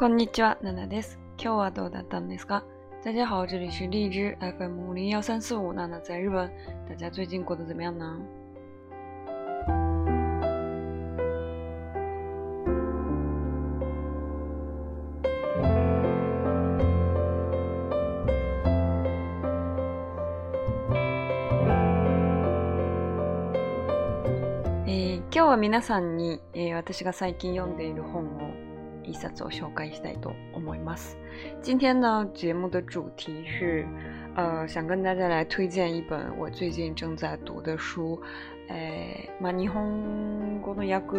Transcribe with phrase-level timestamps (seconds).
[0.00, 1.18] こんにちは、ナナです。
[1.36, 2.64] 今日はどうだったんですか
[3.04, 5.36] 大家好，这里是荔枝 FM 五零幺在
[6.18, 6.50] 日本，
[6.88, 8.18] 大家最近过得怎么样呢？
[24.86, 28.49] え今日は皆さんに、えー、私が最近読んでいる本を
[29.10, 31.18] 一紹介したいと思います。
[31.64, 33.86] 今天呢，节目的主题是，
[34.36, 38.20] 呃，想跟大家来推荐一本我最近正在读的书，
[38.68, 38.76] 呃，
[39.40, 41.18] まあ日本語の訳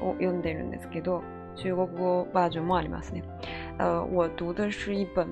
[0.00, 1.22] を読んでるんですけど、
[1.56, 3.22] 中国語バージョンもありますね。
[3.78, 5.26] 呃，我读的是一本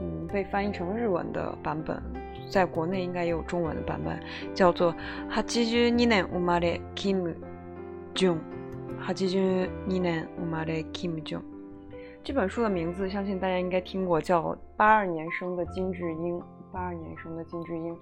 [0.00, 2.00] 嗯被翻译成日文的版本，
[2.48, 4.18] 在国内应该也有中文的版本，
[4.54, 4.92] 叫做
[5.28, 7.16] 《八十二年生まれ金
[8.14, 8.38] 正恩》。
[8.98, 11.42] 82年生まれ Kim Jong。
[12.22, 14.40] 这本书的名字相信大家应该听过，叫
[14.76, 16.38] 《八二年生的金智英》。
[16.72, 17.96] 八二年生的金智英。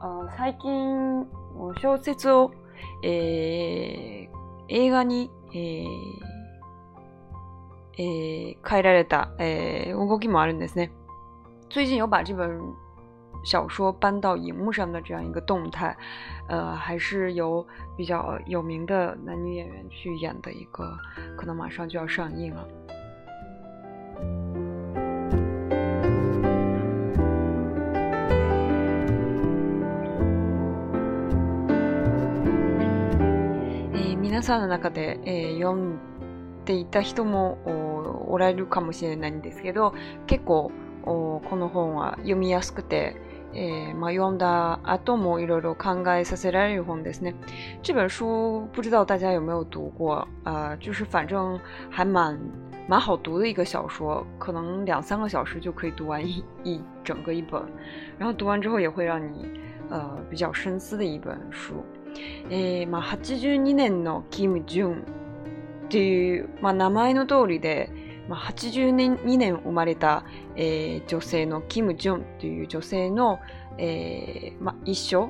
[0.00, 1.18] 呃，最近
[1.58, 2.50] 我小説を、
[3.02, 4.28] えー、
[4.68, 5.86] 映画に、えー、
[7.96, 10.90] え変えられた、えー、動きもあるんですね。
[11.70, 12.50] 最近有把这本
[13.44, 15.94] 小说搬到荧幕上的这样一个动态，
[16.48, 17.64] 呃，还是由
[17.96, 20.96] 比较有名的男女演员去演的一个，
[21.36, 22.68] 可能马上就要上映了。
[33.94, 35.98] え、皆さんの中でえ、読ん
[36.64, 39.94] でいた人もおおられるかもしれないんですけど、
[40.26, 40.72] 結構
[41.04, 43.20] おこの本は読みやすくて。
[43.54, 47.36] 诶，マまあ、読んだ後もいろいろ考えさせられる本ですね。
[47.82, 50.26] 这本书不知道大家有没有读过
[50.80, 52.36] 就是反正还蛮
[52.88, 57.62] 蛮好读的一个小说，可能两三个小时就可以读完一一整个一本，
[58.18, 59.48] 然后读完之后也会让你
[59.88, 61.74] 呃比较深思的一本书。
[62.90, 63.18] まあ
[63.58, 65.04] 年のキムジュン
[65.96, 67.88] いうま名前の通りで。
[68.28, 70.24] まあ、82年生まれた、
[70.56, 73.38] えー、女性のキム・ジョンという女性の、
[73.78, 75.28] えーまあ、一生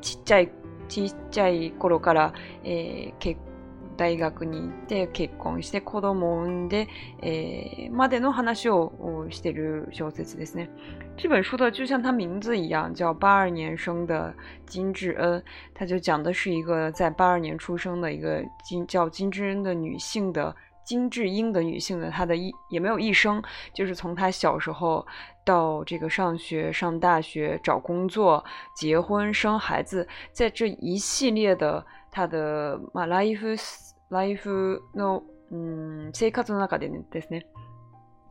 [0.00, 0.52] ちっちゃい
[0.88, 2.32] ちっちゃい頃から、
[2.64, 3.36] えー、
[3.98, 6.88] 大学に行って結婚して子供を産んで、
[7.20, 10.70] えー、までの話をしてる小説ですね。
[11.18, 14.32] 这本书的就像它名字一样，叫《八二年生的
[14.66, 15.40] 金智恩》，
[15.74, 20.54] 它就讲的是一个在八二年出生的一个金叫金智恩的女性的
[20.88, 23.42] 金智英的女性的，她的一也没有一生，
[23.74, 25.06] 就是从她小时候
[25.44, 28.42] 到这个上学、上大学、找工作、
[28.74, 33.56] 结婚、生孩子，在这一系列的她的 my l i f e
[34.08, 36.66] life no，嗯，生活中的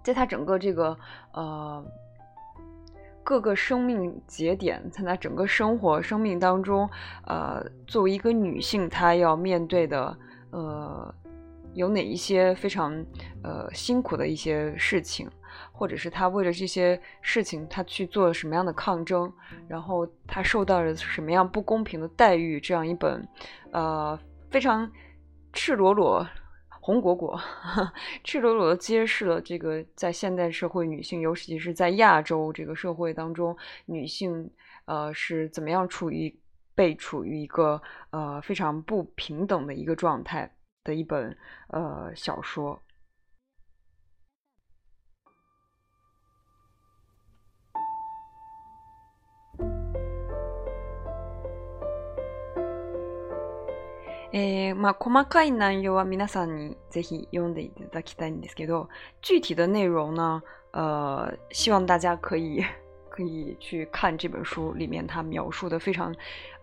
[0.01, 0.97] 在她整个这个
[1.33, 1.85] 呃
[3.23, 6.89] 各个生命节点，在她整个生活生命当中，
[7.27, 10.17] 呃，作为一个女性，她要面对的
[10.49, 11.13] 呃。
[11.77, 12.91] 有哪一些非常
[13.43, 15.29] 呃辛苦的一些事情，
[15.71, 19.31] 或者是他为了这些事情，他去做了什么样的抗争，
[19.67, 22.59] 然后他受到了什么样不公平的待遇？
[22.59, 23.23] 这样一本
[23.71, 24.91] 呃非常
[25.53, 26.27] 赤裸裸、
[26.81, 27.39] 红果果、
[28.25, 34.49] 赤裸裸的揭示了这个在现代社会女性，尤其是在亚洲这个社会当中，女性
[34.85, 36.35] 呃是怎么样处于
[36.73, 40.51] 被处于一个呃非常不平等的一个状态。
[40.87, 41.37] 的一本
[41.69, 42.79] 呃小说。
[54.33, 58.89] えー、まあ、細かい内容は皆さんにぜひ読んでいただきたいんですけど、
[59.21, 60.43] 具体的内容呢、
[60.73, 62.61] 呃、希望大家可以
[63.17, 66.13] 可以去看这本书里面，它描述的非常，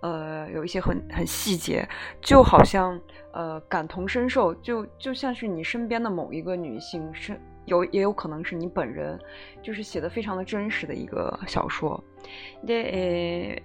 [0.01, 1.87] 呃，有一些很很细节，
[2.21, 2.99] 就好像
[3.33, 9.19] 呃感同身受，就就像是你身边的某一个女性，是有也有可能是你本人，
[9.62, 12.01] 就是写的非常的真实的一个小说。
[12.65, 13.61] で、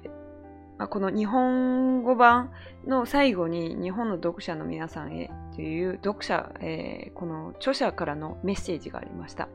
[0.79, 2.49] この日本語版
[2.87, 6.49] の最後に日本の読者の皆さんへという読者
[7.13, 9.47] この著者からのメッセージがありました。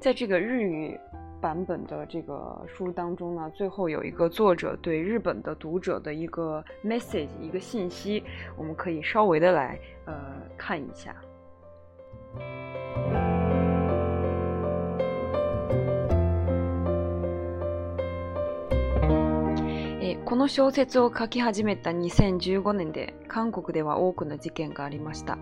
[0.00, 0.98] 在这个日语。
[1.42, 8.22] 版本的这个书当中呢，最后有一个作者对日本的读者的一个 message，一个信息，
[8.56, 10.14] 我们可以稍微的来呃
[10.56, 11.16] 看一下。
[20.24, 25.36] この小説を書き始めた2015年で韓国では多くの事件がありました。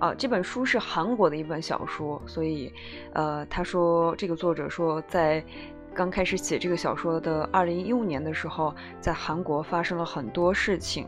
[0.00, 2.72] 啊，这本书是韩国的一本小说，所以，
[3.14, 5.42] 呃，他说这个作者说，在
[5.94, 11.06] 刚开始写这个小说的2015年的时候，在韩国发生了很多事情。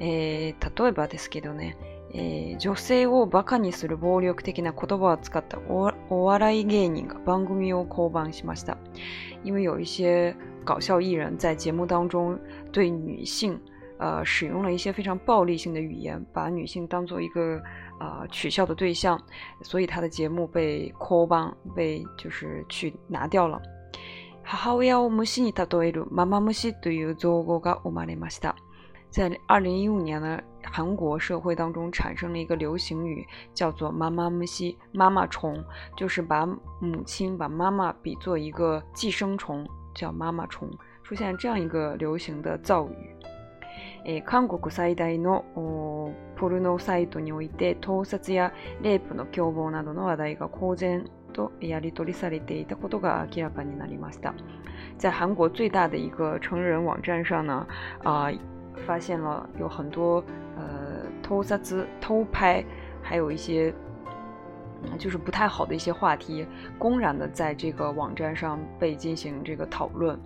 [0.00, 1.76] 诶、えー、例えばですけどね。
[2.18, 8.78] えー、女性をバカにする暴力的な言葉を使ったお笑い芸人が番組を降板しました。
[9.44, 10.34] 因为有一些
[10.64, 12.36] 搞笑艺人在节目当中
[12.72, 13.60] 对女性
[13.98, 17.56] 呃使用了一些非常暴力性的语言，把女性当做一个
[18.00, 19.20] 啊、呃、取笑的对象，
[19.62, 23.60] 所以他的节目被降板，被就是去拿掉了。
[24.44, 28.56] 母親を虫に例えるママ虫という造語が生まれました。
[29.16, 35.58] 在二零一五年呢，韩国社会当中，产生了一个流行语，叫做“妈妈木西妈妈虫”，
[35.96, 40.68] 就是把母亲把妈妈比作一个寄生虫，叫“妈妈虫”。
[41.02, 42.92] 出现这样一个流行的造语。
[44.04, 45.42] え、韓国最大の
[46.36, 48.52] ポルノサイトにおいて、盗撮や
[48.82, 51.02] レイプの凶暴などの話題が公然
[51.32, 54.34] とやり取りされていたことが明らかになりました。
[54.98, 57.66] 在韩国最大的一个成人网站上呢，
[58.04, 58.30] 啊。
[58.84, 60.22] 发现了有很多
[60.56, 62.64] 呃偷撒子偷拍，
[63.02, 63.72] 还有一些
[64.98, 66.46] 就是不太好的一些话题，
[66.78, 70.18] 公然的在这个网站上被进行这个讨论。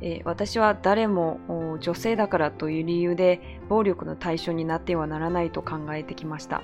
[0.00, 1.36] 诶，私は誰も、
[1.80, 3.38] 女性だからという理由で
[3.68, 6.60] 暴力の対象になってはならないと考えてきました。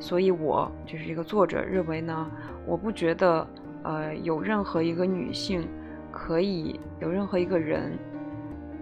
[0.00, 2.28] 所以我就是一个作者认为呢，
[2.66, 3.46] 我不觉得
[3.84, 5.66] 呃有任何一个女性
[6.10, 7.96] 可以有任何一个人。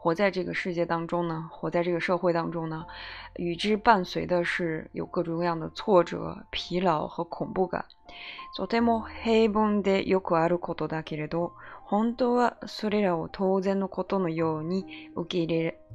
[0.00, 2.84] 活在这个世界当中呢，活在这个社会当中呢，
[3.34, 7.84] 与之伴随的是有各种各样的挫折、疲劳和恐怖感。
[8.56, 11.50] とても平凡でよくあることだけれど、
[11.84, 14.86] 本当はそれらを当然のことのように
[15.16, 15.48] 受け入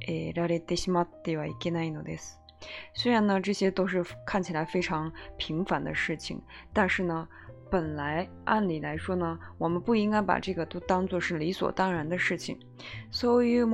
[0.06, 2.38] れられてしまってはいけないのです。
[2.94, 6.42] 虽然呢，这些都是看起来非常平凡的事情，
[6.74, 7.26] 但是呢。
[7.74, 12.56] 本来按理来说呢，我们不应该把这个都当做是理所当然的事情。
[13.10, 13.68] 所以，因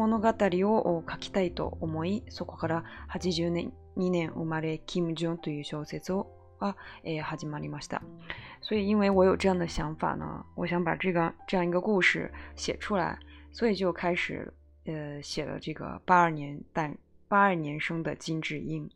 [8.99, 13.19] 为，我有这样的想法呢，我想把这个这样一个故事写出来，
[13.53, 14.51] 所以就开始
[14.86, 16.96] 呃，写了这个八二年但
[17.29, 18.91] 八二年生的金智英，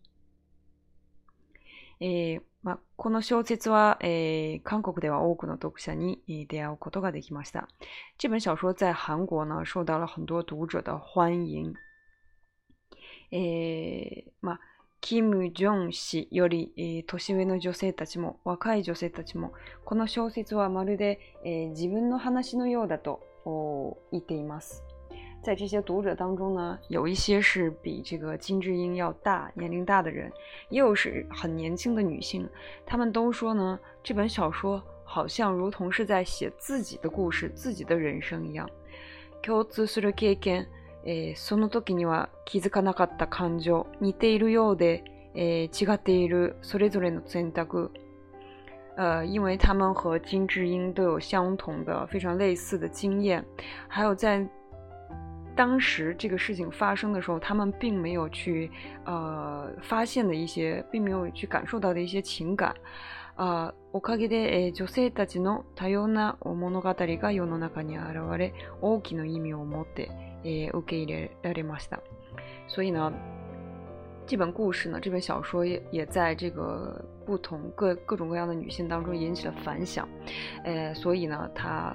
[1.98, 2.40] 诶。
[2.64, 7.68] まあ、この小説は、えー、韓国では多くの読者に、出会うことができました。
[8.16, 11.74] 这本小说在韩国呢受到了很多读者的欢迎。
[13.30, 14.60] えー、まあ、
[15.02, 19.52] キム・ジョン氏より、えー、年上の女性たちも若い女性たちも
[19.84, 23.20] この小説はまるで、えー、自分の話のようだと
[24.12, 24.82] 言っています。
[25.44, 30.32] 在这些读者当中呢，有一些是比这个金智英要大，年龄大的人，
[30.70, 32.48] 也有是很年轻的女性。
[32.86, 38.66] 他们都说呢，这本小说好像如同是在写自己的故事、自己的人生一样。
[41.06, 47.90] えその時には気づかなかった感情似ているようでえ違っているそれぞれの選択。
[48.96, 53.44] 啊，因为他们和金智英都有相同的、非常类似的经验，
[53.86, 54.48] 还有在。
[55.56, 58.70] 当时这个事情发生的时候，他们并没有去
[59.04, 62.74] 呃发现的一些，并没有去感受到的一些情感，
[63.36, 70.08] 啊，おかげで女性たちの多様な物語が世の中に現れ、大きな意味を持って
[70.72, 72.00] 受け入れられました。
[72.66, 73.12] 所以呢，
[74.26, 80.08] 这本故事呢，这本小说也也在这个不同各各种各样的女性当中引起了反响，
[80.64, 81.94] 呃，所以呢，它。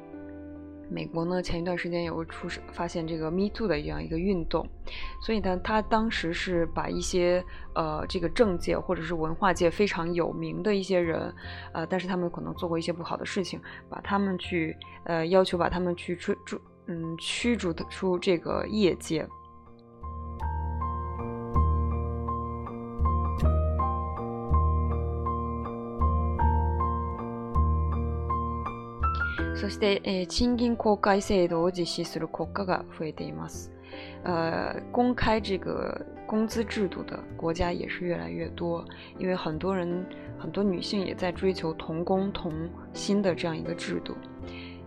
[0.91, 4.67] 美国呢，前一段时间也有出发现这个 MeToo 的这样一个运动，
[5.25, 7.41] 所以呢，他当时是把一些
[7.73, 11.33] 呃这个政界或者是文化界非常有名的一些人，
[11.73, 13.57] 呃，但是他们可能做过一些不好的事情，
[13.89, 19.25] 把他们去呃要求把他们去出逐，嗯，驱逐出这个业界。
[29.61, 33.71] そして、えー、賃金公開制度を実施する国家が増えています。
[34.23, 38.83] 呃，公开这个工资制度的国家也是越来越多，
[39.19, 40.03] 因为很多人、
[40.39, 42.51] 很多女性也在追求同工同
[42.91, 44.15] 薪的这样一个制度。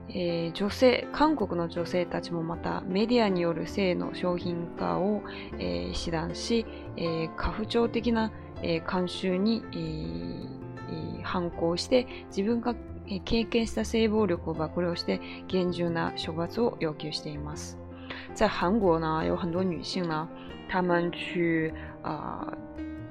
[0.08, 5.22] え女性韓国の女性たちもまたメディアによる性の商品化を、
[5.60, 5.94] えー、
[6.34, 6.66] し、
[6.96, 12.74] え家父長的な、え慣習に、え反抗して自分が
[13.06, 17.76] 经验、した性暴力を暴露して厳重な処罰を要求しています。
[18.34, 20.26] 在韩国呢，有很多女性呢，
[20.68, 22.46] 她们去啊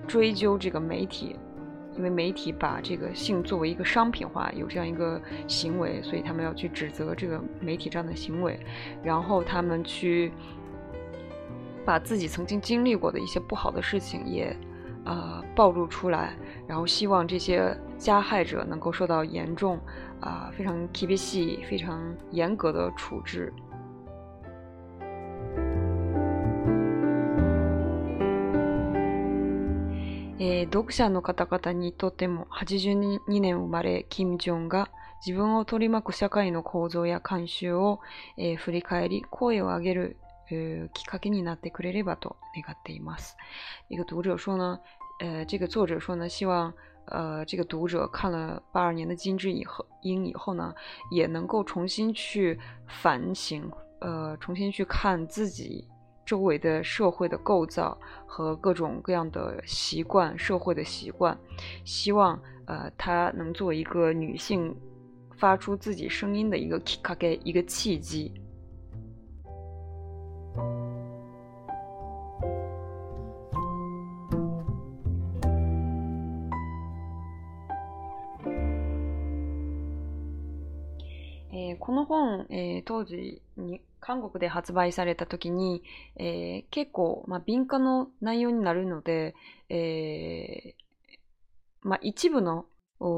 [0.07, 1.35] 追究这个媒体，
[1.95, 8.59] 因为媒体把这个性作为一个商品化，有这样一个行为，所以她们要去指责这个媒体这样的行为，
[9.03, 10.31] 然后她们去
[11.85, 14.55] 把自己曾经经历过的一些不好的事情也。
[15.03, 16.31] 啊，暴露出来，
[16.67, 19.77] 然后希望这些加害者能够受到严重，
[20.21, 23.51] 啊，非常 KBC 非常严格的处置。
[30.39, 34.87] え、読者の方々にとっても、82年生まれが
[35.25, 38.01] 自分を取り巻く社会の構造や慣習を
[38.57, 40.17] 振り返り、声を上げる。
[40.55, 43.35] 呃，きっかけになってくれればと願っています。
[43.89, 44.79] 一个读者说呢，
[45.19, 46.71] 呃，这个作者说呢，希望
[47.05, 50.73] 呃，这个读者看了八二年的《金枝》以后，英以后呢，
[51.11, 52.57] 也能够重新去
[52.87, 53.69] 反省，
[53.99, 55.87] 呃，重新去看自己
[56.23, 61.35] 周围的社会的构造和各种各样的习惯，社会的习惯。
[61.83, 64.75] 希望呃，他能做一个女性
[65.35, 68.31] 发出自己声音的一个かけ，一个契机。
[82.03, 85.81] の本、えー、当時に韓国で発売された時に、
[86.17, 89.33] えー、結構、まあ、敏感の内容になるので、
[89.69, 91.17] えー、
[91.87, 92.65] まあ、一部の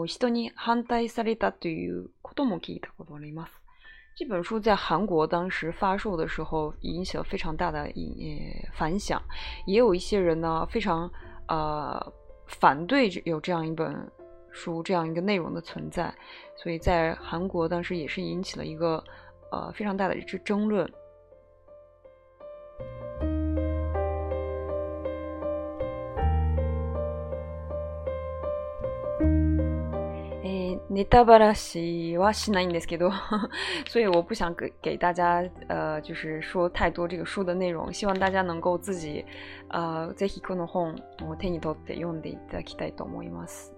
[0.05, 3.53] 人に反対されたということも聞いたことがあります。
[4.17, 8.15] 这本书在韩国当时发售的时候引起了非常大的引
[8.71, 9.21] 反响，
[9.65, 11.11] 也有一些人呢非常
[11.49, 12.13] 呃
[12.47, 14.09] 反对有这样一本
[14.55, 16.11] 书这样一个内容的存在，
[16.55, 19.03] 所以在韩国当时也是引起了一个
[19.51, 20.89] 呃非常大的一只争论。
[33.87, 39.23] 所以我不想给给大家呃就是说太多这个书的内容，希望大家能够自己
[39.69, 40.95] 呃，ぜひこの本
[41.29, 43.74] を手に取って読んでいただきたいと思います。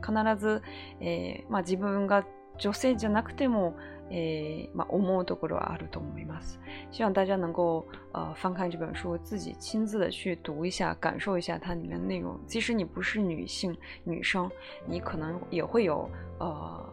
[0.00, 0.62] 必ず、
[1.00, 2.24] えー、まあ、自分が
[2.58, 3.76] 女性じゃなくても、
[4.10, 6.60] えーまあ、思うところはあると思います。
[6.90, 12.38] 希望大家能够呃翻开这本书，自己亲自的去读一下，感受一下它里面的内容。
[12.46, 14.50] 即使你不是女性、女生，
[14.86, 16.08] 你可能也会有
[16.40, 16.84] 呃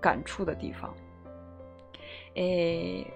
[0.00, 0.92] 感触的地方。
[2.36, 3.06] えー、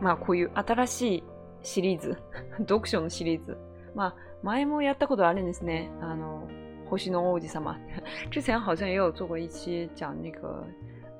[0.00, 1.22] まあこういう新しい
[1.62, 2.16] シリーズ、
[2.68, 3.58] 読書のシリーズ、
[3.96, 5.90] まあ前もやったことあるんですね。
[6.00, 6.46] あの
[6.92, 7.74] 或许能忘记三么。
[8.30, 10.62] 之前好像也有做过一期讲那个，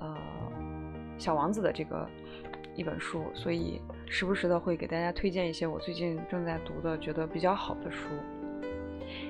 [0.01, 0.15] 呃，
[1.17, 2.07] 小王子的这个
[2.77, 8.11] 一本书，所以时不时的会给大家推荐一些我最近正在读的、觉得比较好的书。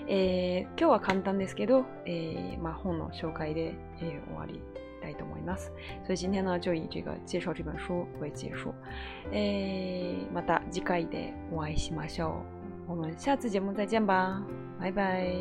[0.09, 4.61] 诶，今日はこの本ですけど、诶、まほの紹介で、诶、終わり
[5.01, 5.71] たいと思います。
[6.05, 8.75] 所以今天呢，就以这个介绍这本书为结束。
[9.31, 12.33] 诶、また次回でお会いしましょう。
[12.91, 14.43] 我们下次节目再见吧，
[14.81, 15.37] 拜拜。